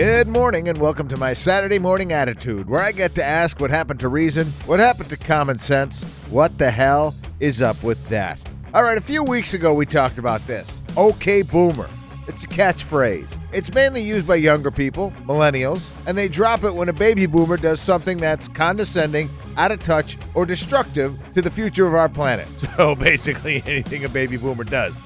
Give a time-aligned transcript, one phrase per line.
[0.00, 3.68] Good morning and welcome to my Saturday morning attitude, where I get to ask what
[3.68, 8.40] happened to reason, what happened to common sense, what the hell is up with that.
[8.72, 10.82] All right, a few weeks ago we talked about this.
[10.96, 11.86] Okay, boomer.
[12.28, 13.38] It's a catchphrase.
[13.52, 17.58] It's mainly used by younger people, millennials, and they drop it when a baby boomer
[17.58, 19.28] does something that's condescending,
[19.58, 22.48] out of touch, or destructive to the future of our planet.
[22.78, 24.98] So basically, anything a baby boomer does.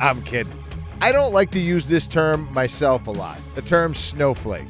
[0.00, 0.61] I'm kidding.
[1.02, 4.68] I don't like to use this term myself a lot, the term snowflake.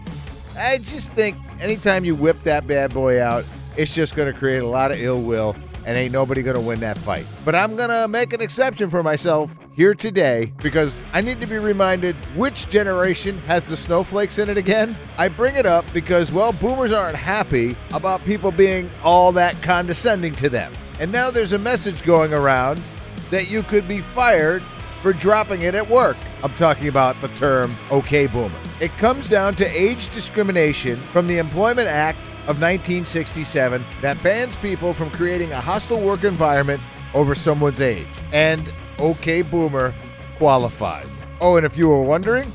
[0.57, 3.45] I just think anytime you whip that bad boy out,
[3.77, 5.54] it's just going to create a lot of ill will
[5.85, 7.26] and ain't nobody going to win that fight.
[7.45, 11.46] But I'm going to make an exception for myself here today because I need to
[11.46, 14.96] be reminded which generation has the snowflakes in it again.
[15.18, 20.35] I bring it up because, well, boomers aren't happy about people being all that condescending
[20.37, 20.73] to them.
[20.99, 22.81] And now there's a message going around
[23.29, 24.62] that you could be fired
[25.02, 26.16] for dropping it at work.
[26.42, 28.58] I'm talking about the term okay boomer.
[28.80, 34.94] It comes down to age discrimination from the Employment Act of 1967 that bans people
[34.94, 36.81] from creating a hostile work environment
[37.14, 38.06] over someone's age.
[38.33, 39.94] And OK Boomer
[40.39, 41.27] qualifies.
[41.41, 42.53] Oh, and if you were wondering,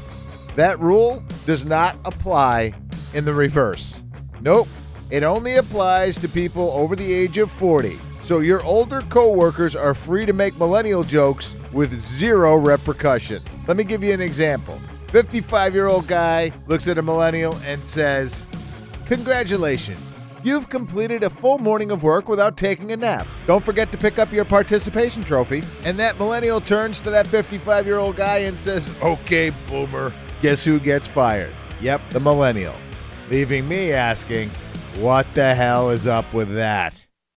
[0.56, 2.73] that rule does not apply
[3.14, 4.02] in the reverse.
[4.42, 4.67] Nope,
[5.09, 8.00] it only applies to people over the age of 40.
[8.28, 13.42] So your older coworkers are free to make millennial jokes with zero repercussion.
[13.70, 14.81] Let me give you an example.
[15.11, 18.52] 55 year old guy looks at a millennial and says,
[19.05, 20.11] Congratulations.
[20.44, 23.25] You've completed a full morning of work without taking a nap.
[23.45, 25.64] Don't forget to pick up your participation trophy.
[25.86, 30.11] And that millennial turns to that 55 year old guy and says, Okay, boomer,
[30.42, 31.53] guess who gets fired?
[31.80, 32.75] Yep, the millennial.
[33.30, 34.50] Leaving me asking,
[35.00, 37.07] What the hell is up with that?